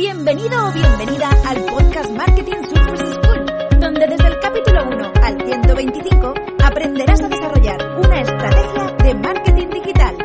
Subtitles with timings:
[0.00, 3.44] Bienvenido o bienvenida al podcast Marketing Surface School,
[3.80, 6.34] donde desde el capítulo 1 al 125
[6.64, 10.16] aprenderás a desarrollar una estrategia de marketing digital.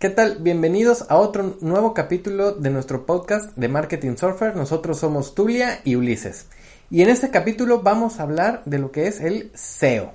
[0.00, 0.38] ¿Qué tal?
[0.40, 4.56] Bienvenidos a otro nuevo capítulo de nuestro podcast de Marketing Surfer.
[4.56, 6.46] Nosotros somos Tulia y Ulises.
[6.90, 10.10] Y en este capítulo vamos a hablar de lo que es el SEO,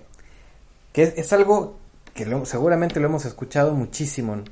[0.91, 1.77] que es, algo
[2.13, 4.43] que seguramente lo hemos escuchado muchísimo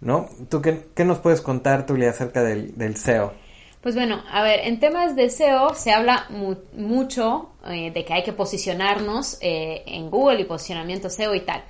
[0.00, 0.28] ¿no?
[0.48, 3.32] ¿Tú qué, nos puedes contar, Tulia, acerca del, SEO?
[3.80, 6.26] Pues bueno, a ver, en temas de SEO se habla
[6.72, 11.62] mucho eh, de que hay que posicionarnos eh, en Google y posicionamiento SEO y tal.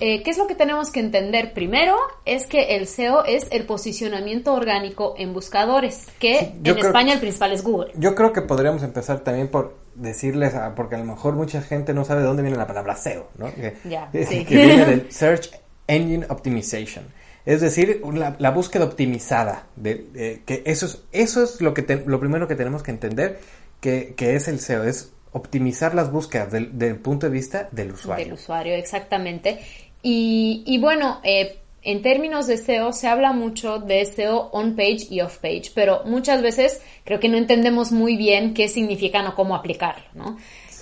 [0.00, 1.52] Eh, ¿Qué es lo que tenemos que entender?
[1.52, 7.18] Primero es que el SEO es el posicionamiento orgánico en buscadores, que en España el
[7.18, 7.90] principal es Google.
[7.96, 12.04] Yo creo que podríamos empezar también por decirles, porque a lo mejor mucha gente no
[12.04, 13.50] sabe de dónde viene la palabra SEO, ¿no?
[13.84, 14.44] ya, sí.
[14.44, 15.50] que viene del Search
[15.88, 17.04] Engine Optimization.
[17.48, 18.02] Es decir,
[18.38, 19.68] la, búsqueda optimizada.
[19.74, 23.40] De, que eso es, eso es lo, que lo primero que tenemos que entender
[23.80, 28.26] que, es el SEO, es optimizar las búsquedas del, punto de vista del usuario.
[28.26, 29.60] Del usuario, exactamente.
[30.02, 35.70] Y, bueno, eh, en términos de SEO se habla mucho de SEO on-page y off-page,
[35.74, 40.36] pero muchas veces creo que no entendemos muy bien qué significan o cómo aplicarlo, ¿no?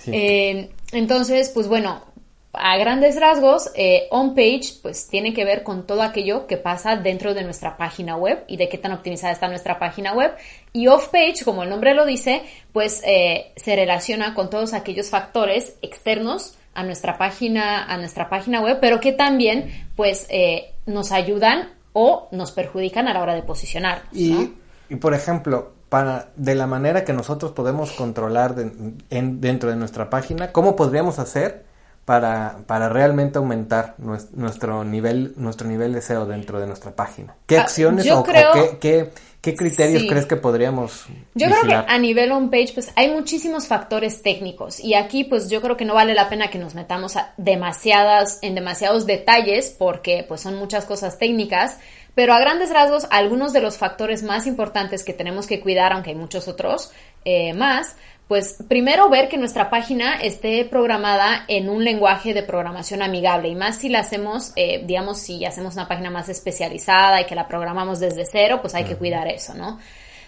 [0.07, 2.03] Eh, entonces, pues bueno,
[2.53, 7.33] a grandes rasgos, eh, on-page pues tiene que ver con todo aquello que pasa dentro
[7.33, 10.33] de nuestra página web y de qué tan optimizada está nuestra página web.
[10.73, 15.75] Y off-page, como el nombre lo dice, pues eh, se relaciona con todos aquellos factores
[15.81, 21.73] externos a nuestra página, a nuestra página web, pero que también pues eh, nos ayudan
[21.93, 24.03] o nos perjudican a la hora de posicionar.
[24.11, 24.53] Y,
[24.89, 30.51] y por ejemplo, para, de la manera que nosotros podemos controlar dentro de nuestra página,
[30.51, 31.66] ¿cómo podríamos hacer
[32.07, 37.35] para, para realmente aumentar nuestro nivel, nuestro nivel de SEO dentro de nuestra página?
[37.45, 42.31] ¿Qué ah, acciones o, qué, qué, criterios crees que podríamos Yo creo que a nivel
[42.31, 46.29] on-page pues hay muchísimos factores técnicos y aquí pues yo creo que no vale la
[46.29, 51.77] pena que nos metamos a demasiadas, en demasiados detalles porque pues son muchas cosas técnicas,
[52.15, 56.11] pero a grandes rasgos algunos de los factores más importantes que tenemos que cuidar, aunque
[56.11, 56.93] hay muchos otros
[57.25, 57.97] eh, más,
[58.27, 63.55] pues primero ver que nuestra página esté programada en un lenguaje de programación amigable y
[63.55, 67.47] más si la hacemos, eh, digamos, si hacemos una página más especializada y que la
[67.47, 69.79] programamos desde cero, pues hay que cuidar eso, ¿no?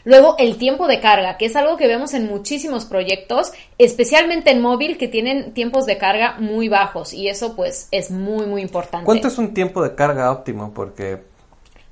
[0.05, 4.61] Luego, el tiempo de carga, que es algo que vemos en muchísimos proyectos, especialmente en
[4.61, 9.05] móvil, que tienen tiempos de carga muy bajos y eso pues es muy, muy importante.
[9.05, 10.73] ¿Cuánto es un tiempo de carga óptimo?
[10.73, 11.19] Porque...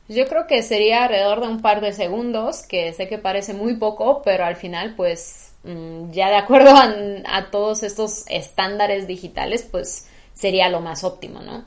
[0.07, 3.75] Yo creo que sería alrededor de un par de segundos, que sé que parece muy
[3.75, 5.51] poco, pero al final pues
[6.11, 11.65] ya de acuerdo a, todos estos estándares digitales, pues sería lo más óptimo, ¿no?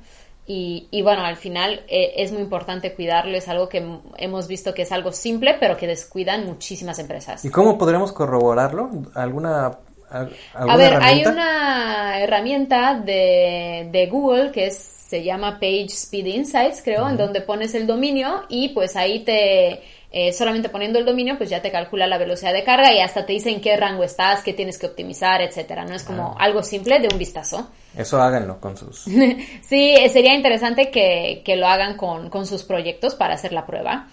[0.52, 4.82] Y, bueno, al final eh, es muy importante cuidarlo, es algo que hemos visto que
[4.82, 7.44] es algo simple, pero que descuidan muchísimas empresas.
[7.44, 8.90] ¿Y cómo podremos corroborarlo?
[9.14, 9.78] ¿Alguna
[10.10, 14.66] a ver, hay una herramienta de, Google que
[15.10, 19.82] se llama Page Speed Insights, creo, en donde pones el dominio y pues ahí te
[20.12, 23.26] eh, solamente poniendo el dominio, pues ya te calcula la velocidad de carga y hasta
[23.26, 25.84] te dice en qué rango estás, qué tienes que optimizar, etcétera.
[25.84, 26.44] No es como ah.
[26.44, 27.70] algo simple de un vistazo.
[27.96, 29.00] Eso háganlo con sus.
[29.62, 34.08] sí, sería interesante que, lo hagan con, sus proyectos para hacer la prueba.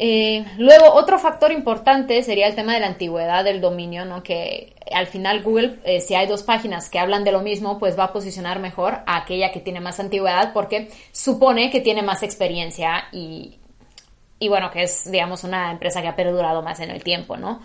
[0.00, 4.22] Eh, luego, otro factor importante sería el tema de la antigüedad del dominio, ¿no?
[4.22, 7.98] Que al final Google, eh, si hay dos páginas que hablan de lo mismo, pues
[7.98, 12.22] va a posicionar mejor a aquella que tiene más antigüedad porque supone que tiene más
[12.22, 13.58] experiencia y,
[14.38, 17.60] y bueno, que es, digamos, una empresa que ha perdurado más en el tiempo, ¿no?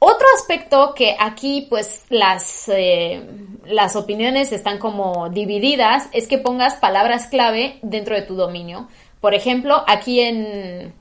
[0.00, 3.22] Otro aspecto que aquí, pues, las, eh,
[3.64, 8.86] las opiniones están como divididas es que pongas palabras clave dentro de tu dominio.
[9.20, 10.92] Por ejemplo, aquí en,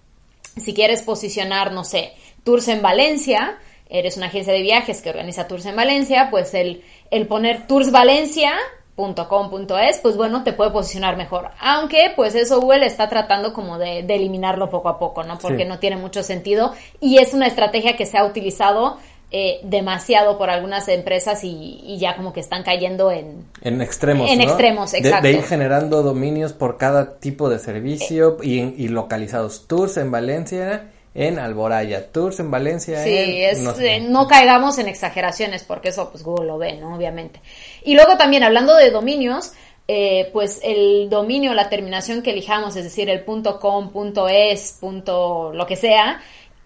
[0.59, 2.13] si quieres posicionar, no sé,
[2.43, 3.57] tours en Valencia,
[3.89, 7.91] eres una agencia de viajes que organiza tours en Valencia, pues el, el poner tours
[7.91, 8.53] Valencia
[8.97, 11.51] .com.es, pues bueno, te puede posicionar mejor.
[11.59, 15.37] Aunque, pues eso Google está tratando como de, eliminarlo poco a poco, ¿no?
[15.37, 18.97] Porque no tiene mucho sentido y es una estrategia que se ha utilizado
[19.31, 23.45] eh, demasiado por algunas empresas y, ya como que están cayendo en...
[23.61, 25.27] En extremos, En extremos, exacto.
[25.27, 29.67] De, ir generando dominios por cada tipo de servicio y, y localizados.
[29.67, 33.03] Tours en Valencia en Alboraya, tours en Valencia.
[33.03, 36.95] Sí, es, eh, no, caigamos en exageraciones porque eso pues Google lo ve, ¿no?
[36.95, 37.41] Obviamente.
[37.83, 39.53] Y luego también hablando de dominios,
[39.87, 43.91] eh, pues el dominio, la terminación que elijamos, es decir, el .com,
[44.29, 46.21] .es, lo que sea,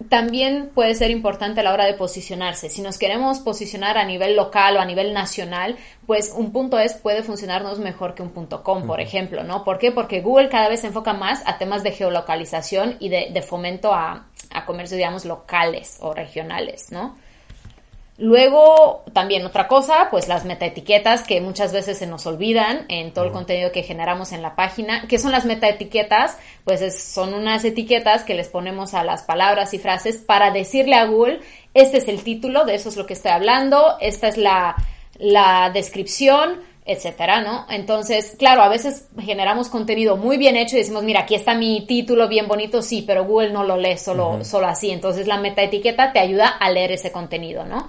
[0.08, 2.70] también puede ser importante a la hora de posicionarse.
[2.70, 5.76] Si nos queremos posicionar a nivel local o a nivel nacional,
[6.06, 9.64] pues un punto es puede funcionarnos mejor que un punto com, por ejemplo, ¿no?
[9.64, 9.92] ¿Por qué?
[9.92, 13.92] Porque Google cada vez se enfoca más a temas de geolocalización y de, de fomento
[13.92, 17.16] a, a comercios, digamos, locales o regionales, ¿no?
[18.22, 23.24] Luego, también otra cosa, pues las metaetiquetas que muchas veces se nos olvidan en todo
[23.24, 25.08] el contenido que generamos en la página.
[25.08, 26.38] ¿Qué son las metaetiquetas?
[26.62, 31.06] Pues son unas etiquetas que les ponemos a las palabras y frases para decirle a
[31.06, 31.40] Google,
[31.74, 34.76] este es el título, de eso es lo que estoy hablando, esta es la,
[35.18, 37.66] la descripción, etcétera, ¿no?
[37.70, 41.86] Entonces, claro, a veces generamos contenido muy bien hecho y decimos, mira, aquí está mi
[41.88, 44.92] título bien bonito, sí, pero Google no lo lee solo, solo así.
[44.92, 47.88] Entonces, la metaetiqueta te ayuda a leer ese contenido, ¿no?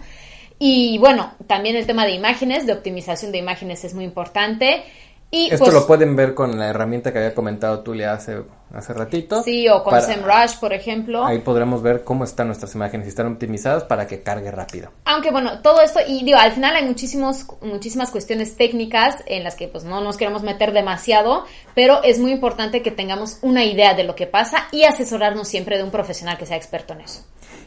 [0.66, 4.86] Y bueno, también el tema de imágenes, de optimización de imágenes es muy importante.
[5.30, 8.44] Y, Esto pues, lo pueden ver con la herramienta que había comentado Tulia hace,
[8.74, 9.44] hace ratito.
[9.44, 11.26] Sí, o con Para- SEMrush, por ejemplo.
[11.26, 14.90] Ahí podremos ver cómo están nuestras imágenes, si están optimizadas para que cargue rápido.
[15.04, 19.56] Aunque bueno, todo esto, y digo, al final hay muchísimos, muchísimas cuestiones técnicas en las
[19.56, 21.44] que pues no nos queremos meter demasiado,
[21.76, 25.76] pero es muy importante que tengamos una idea de lo que pasa y asesorarnos siempre
[25.78, 27.26] de un profesional que sea experto en eso.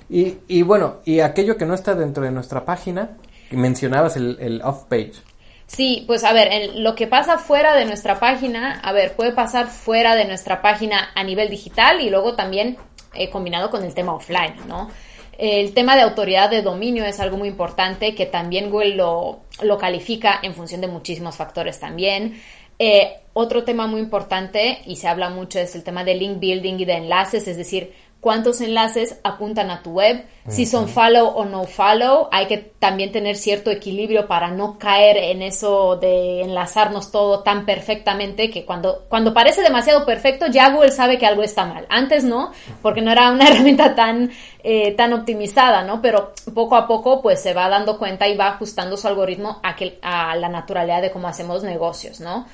[0.08, 3.16] Y, y bueno, y aquello que no está dentro de nuestra página,
[3.50, 5.14] mencionabas el, el off-page.
[5.66, 9.32] Sí, pues a ver, en lo que pasa fuera de nuestra página, a ver, puede
[9.32, 12.76] pasar fuera de nuestra página a nivel digital y luego también
[13.14, 14.88] eh, combinado con el tema offline, ¿no?
[15.38, 19.76] El tema de autoridad de dominio es algo muy importante que también Google lo, lo
[19.76, 22.40] califica en función de muchísimos factores también.
[22.78, 26.78] Eh, otro tema muy importante y se habla mucho es el tema de link building
[26.78, 27.92] y de enlaces, es decir,
[28.26, 33.12] cuántos enlaces apuntan a tu web, si son follow o no follow, hay que también
[33.12, 39.04] tener cierto equilibrio para no caer en eso de enlazarnos todo tan perfectamente que cuando,
[39.08, 41.86] cuando parece demasiado perfecto ya Google sabe que algo está mal.
[41.88, 42.50] Antes no,
[42.82, 44.32] porque no era una herramienta tan,
[44.64, 46.02] eh, tan optimizada, ¿no?
[46.02, 49.76] Pero poco a poco pues se va dando cuenta y va ajustando su algoritmo a,
[49.76, 52.44] que, a la naturalidad de cómo hacemos negocios, ¿no?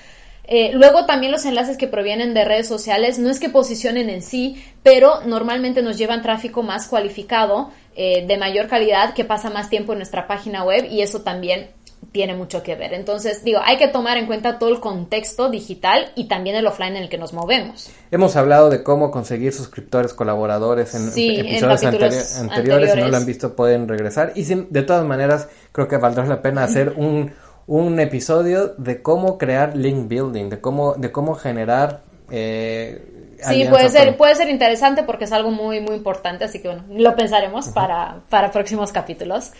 [0.44, 4.23] Eh, luego también los enlaces que provienen de redes sociales no es que posicionen en
[4.23, 9.71] sí, pero normalmente nos llevan tráfico más cualificado, eh, de mayor calidad, que pasa más
[9.71, 11.69] tiempo en nuestra página web y eso también
[12.11, 12.93] tiene mucho que ver.
[12.94, 16.97] Entonces, digo, hay que tomar en cuenta todo el contexto digital y también el offline
[16.97, 17.91] en el que nos movemos.
[18.11, 22.93] Hemos hablado de cómo conseguir suscriptores, colaboradores en Sí, episodios anteri- anteriores.
[22.93, 24.33] Si no lo han visto, pueden regresar.
[24.35, 27.33] Y sin- de todas maneras, creo que valdrá la pena hacer un,
[27.75, 32.01] un episodio de cómo crear link building, de cómo, de cómo generar.
[32.31, 33.09] Eh,
[33.49, 36.69] Sí, puede ser, con- puede ser interesante porque es algo muy, muy importante, así que
[36.69, 39.51] bueno, lo pensaremos para, para próximos capítulos.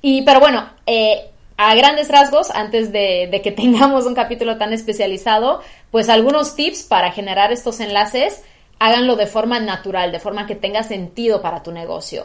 [0.00, 1.28] Y, pero bueno, eh,
[1.58, 6.84] a grandes rasgos, antes de, de que tengamos un capítulo tan especializado, pues algunos tips
[6.84, 8.40] para generar estos enlaces,
[8.78, 12.24] háganlo de forma natural, de forma que tenga sentido para tu negocio.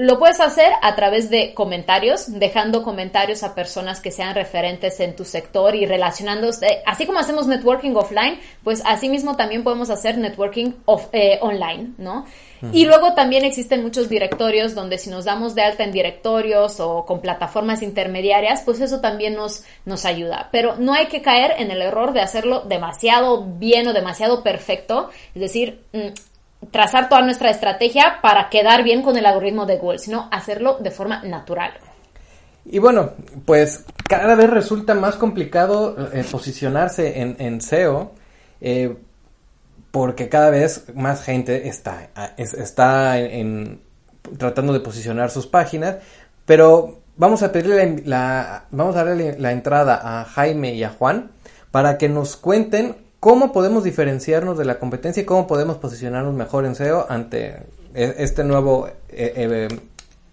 [0.00, 5.16] Lo puedes hacer a través de comentarios, dejando comentarios a personas que sean referentes en
[5.16, 10.16] tu sector y relacionándose, así como hacemos networking offline, pues así mismo también podemos hacer
[10.16, 12.26] networking off- eh, online, ¿no?
[12.72, 17.04] Y luego también existen muchos directorios donde si nos damos de alta en directorios o
[17.06, 20.48] con plataformas intermediarias, pues eso también nos, nos ayuda.
[20.50, 25.08] Pero no hay que caer en el error de hacerlo demasiado bien o demasiado perfecto,
[25.36, 26.08] es decir, mm,
[26.70, 30.90] trazar toda nuestra estrategia para quedar bien con el algoritmo de Google, sino hacerlo de
[30.90, 31.72] forma natural.
[32.64, 33.12] Y bueno,
[33.46, 38.12] pues cada vez resulta más complicado eh, posicionarse en, en SEO
[38.60, 38.96] eh,
[39.90, 43.80] porque cada vez más gente está, está en,
[44.36, 45.96] tratando de posicionar sus páginas,
[46.44, 51.30] pero vamos a pedirle la- vamos a darle la entrada a Jaime y a Juan
[51.70, 56.64] para que nos cuenten cómo podemos diferenciarnos de la competencia y cómo podemos posicionarnos mejor
[56.64, 59.68] en SEO ante e- este nuevo eh, eh,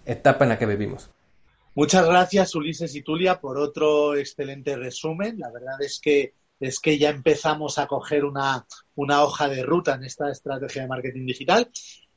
[0.04, 1.10] etapa en la que vivimos.
[1.74, 5.38] Muchas gracias, Ulises y Tulia, por otro excelente resumen.
[5.38, 9.94] La verdad es que es que ya empezamos a coger una, una hoja de ruta
[9.94, 11.70] en esta estrategia de marketing digital.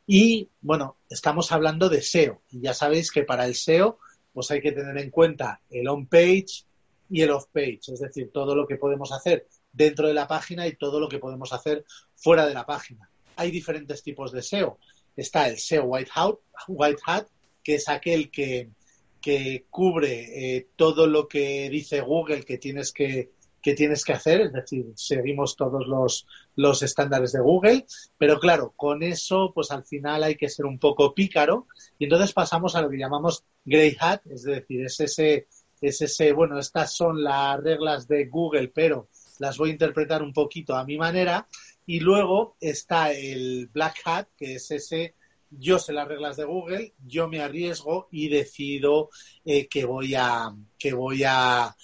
[0.07, 2.41] Y bueno, estamos hablando de SEO.
[2.49, 3.99] Y ya sabéis que para el SEO,
[4.31, 6.63] pues hay que tener en cuenta el on-page
[7.09, 10.75] y el off-page, es decir, todo lo que podemos hacer dentro de la página y
[10.75, 11.85] todo lo que podemos hacer
[12.15, 13.09] fuera de la página.
[13.35, 14.77] Hay diferentes tipos de SEO.
[15.15, 17.27] Está el SEO White Hat,
[17.63, 18.69] que es aquel que,
[19.21, 24.41] que cubre eh, todo lo que dice Google que tienes que, que tienes que hacer,
[24.41, 27.85] es decir, seguimos todos los, los estándares de Google,
[28.17, 32.33] pero claro, con eso pues al final hay que ser un poco pícaro y entonces
[32.33, 35.47] pasamos a lo que llamamos Grey Hat, es decir, es ese,
[35.81, 40.33] es ese, bueno, estas son las reglas de Google, pero las voy a interpretar un
[40.33, 41.47] poquito a mi manera
[41.85, 45.15] y luego está el Black Hat, que es ese
[45.51, 49.09] yo sé las reglas de Google, yo me arriesgo y decido
[49.43, 51.75] eh, que voy a que voy a,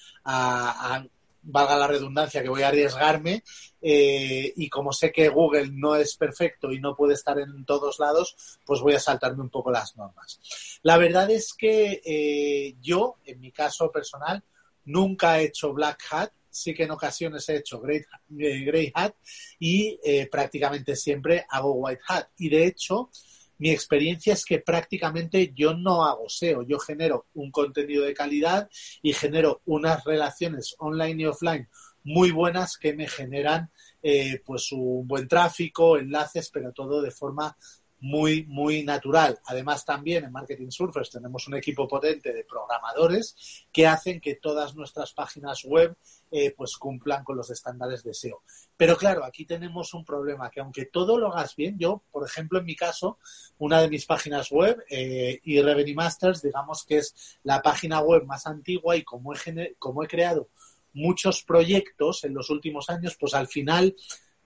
[1.41, 3.43] valga la redundancia, que voy a arriesgarme
[3.81, 7.99] eh, y como sé que Google no es perfecto y no puede estar en todos
[7.99, 10.39] lados, pues voy a saltarme un poco las normas.
[10.83, 14.43] La verdad es que eh, yo, en mi caso personal,
[14.85, 19.13] nunca he hecho Black Hat, sí que en ocasiones he hecho Grey, gray Hat
[19.59, 19.99] y
[20.31, 22.27] prácticamente siempre hago White Hat.
[22.37, 23.09] Y de hecho,
[23.57, 28.69] mi experiencia es que prácticamente yo no hago SEO, yo genero un contenido de calidad
[29.01, 31.69] y genero unas relaciones online y offline
[32.05, 33.71] muy buenas que me generan
[34.01, 37.57] eh, pues un buen tráfico, enlaces, pero todo de forma
[37.99, 39.39] muy, muy natural.
[39.45, 44.75] Además, también en Marketing Surfers tenemos un equipo potente de programadores que hacen que todas
[44.75, 45.95] nuestras páginas web
[46.31, 48.43] eh, pues cumplan con los estándares de SEO.
[48.75, 52.59] Pero claro, aquí tenemos un problema, que aunque todo lo hagas bien, yo, por ejemplo,
[52.59, 53.19] en mi caso,
[53.57, 58.25] una de mis páginas web, eh, y Revenue Masters, digamos que es la página web
[58.25, 60.49] más antigua y como he, como he creado
[60.93, 63.95] muchos proyectos en los últimos años, pues al final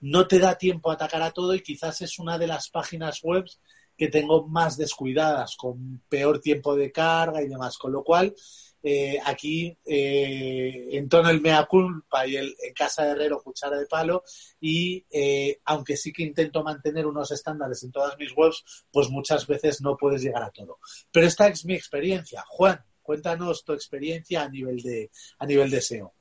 [0.00, 3.20] no te da tiempo a atacar a todo y quizás es una de las páginas
[3.22, 3.44] web
[3.96, 7.76] que tengo más descuidadas, con peor tiempo de carga y demás.
[7.76, 8.34] Con lo cual,
[8.82, 13.84] eh, aquí eh, entono el mea culpa y el en casa de herrero cuchara de
[13.84, 14.24] palo
[14.58, 19.46] y eh, aunque sí que intento mantener unos estándares en todas mis webs, pues muchas
[19.46, 20.78] veces no puedes llegar a todo.
[21.12, 22.42] Pero esta es mi experiencia.
[22.48, 26.14] Juan, cuéntanos tu experiencia a nivel de, a nivel de SEO.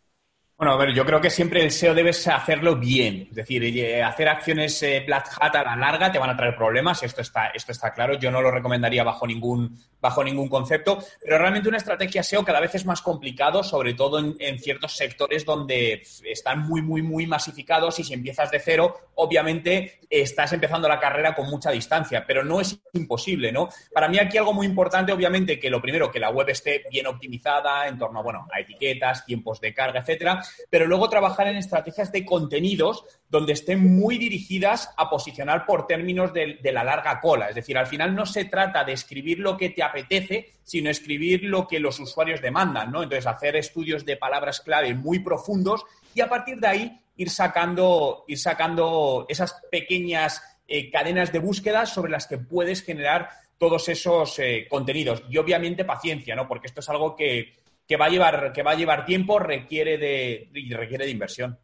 [0.60, 3.28] Bueno, a ver, yo creo que siempre el SEO debes hacerlo bien.
[3.30, 7.02] Es decir, hacer acciones eh, black hat a la larga te van a traer problemas,
[7.02, 8.20] esto está, esto está claro.
[8.20, 12.60] Yo no lo recomendaría bajo ningún, bajo ningún concepto, pero realmente una estrategia SEO cada
[12.60, 17.98] vez es más complicado, sobre todo en, ciertos sectores donde están muy, muy, muy masificados
[18.00, 22.60] y si empiezas de cero, obviamente estás empezando la carrera con mucha distancia, pero no
[22.60, 23.70] es imposible, ¿no?
[23.94, 27.08] Para mí aquí algo muy importante, obviamente, que lo primero, que la web esté bien
[27.08, 32.12] optimizada en torno bueno, a etiquetas, tiempos de carga, etcétera pero luego trabajar en estrategias
[32.12, 37.50] de contenidos donde estén muy dirigidas a posicionar por términos de, la larga cola.
[37.50, 41.44] Es decir, al final no se trata de escribir lo que te apetece, sino escribir
[41.44, 43.04] lo que los usuarios demandan, ¿no?
[43.04, 48.24] Entonces, hacer estudios de palabras clave muy profundos y a partir de ahí ir sacando,
[48.28, 54.40] ir sacando esas pequeñas eh, cadenas de búsqueda sobre las que puedes generar todos esos
[54.40, 55.24] eh, contenidos.
[55.30, 56.48] Y obviamente paciencia, ¿no?
[56.48, 59.98] Porque esto es algo que, que va a llevar, que va a llevar tiempo, requiere
[59.98, 61.58] de, requiere de inversión.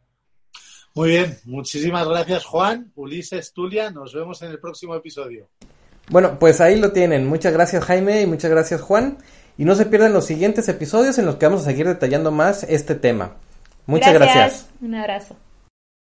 [0.92, 5.48] Muy bien, muchísimas gracias Juan, Ulises, Tulia, nos vemos en el próximo episodio.
[6.08, 7.28] Bueno, pues ahí lo tienen.
[7.28, 9.18] Muchas gracias Jaime y muchas gracias Juan.
[9.56, 12.64] Y no se pierdan los siguientes episodios en los que vamos a seguir detallando más
[12.64, 13.36] este tema.
[13.86, 14.68] Muchas gracias.
[14.80, 15.36] Un abrazo.